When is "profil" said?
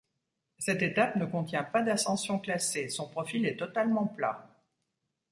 3.07-3.45